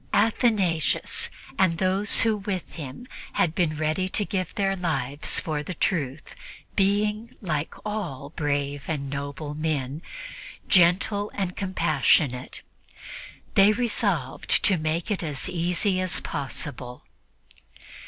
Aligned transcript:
Athanasius 0.13 1.29
and 1.59 1.77
those 1.77 2.21
who 2.21 2.35
with 2.37 2.73
him 2.73 3.07
had 3.33 3.53
been 3.53 3.77
ready 3.77 4.09
to 4.09 4.25
give 4.25 4.55
their 4.55 4.75
lives 4.75 5.39
for 5.39 5.61
the 5.61 5.75
Truth 5.75 6.33
being, 6.75 7.35
like 7.39 7.75
all 7.85 8.31
brave 8.31 8.85
and 8.87 9.11
noble 9.11 9.53
men, 9.53 10.01
gentle 10.67 11.29
and 11.35 11.55
compassionate, 11.55 12.63
they 13.53 13.73
resolved 13.73 14.49
to 14.63 14.75
make 14.75 15.11
it 15.11 15.21
as 15.21 15.47
easy 15.47 15.99
as 16.01 16.19
possible. 16.19 17.05